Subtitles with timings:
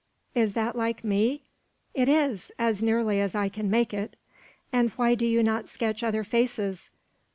[0.33, 1.43] "Is that like me?"
[1.93, 4.15] "It is, as nearly as I can make it."
[4.73, 6.89] "And why do you not sketch other faces?"